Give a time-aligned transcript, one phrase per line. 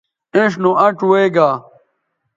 [0.35, 1.49] اِنڇ نو اَنڇ وے گا